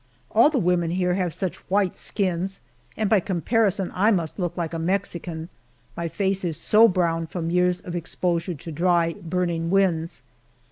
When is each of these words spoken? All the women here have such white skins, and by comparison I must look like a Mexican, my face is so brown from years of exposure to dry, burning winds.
All 0.31 0.49
the 0.49 0.57
women 0.57 0.89
here 0.89 1.13
have 1.13 1.31
such 1.31 1.57
white 1.69 1.95
skins, 1.95 2.59
and 2.97 3.07
by 3.07 3.19
comparison 3.19 3.91
I 3.93 4.09
must 4.09 4.39
look 4.39 4.57
like 4.57 4.73
a 4.73 4.79
Mexican, 4.79 5.47
my 5.95 6.07
face 6.07 6.43
is 6.43 6.57
so 6.57 6.87
brown 6.87 7.27
from 7.27 7.51
years 7.51 7.81
of 7.81 7.95
exposure 7.95 8.55
to 8.55 8.71
dry, 8.71 9.13
burning 9.13 9.69
winds. 9.69 10.23